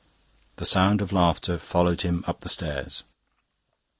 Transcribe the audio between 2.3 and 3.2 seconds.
the stairs.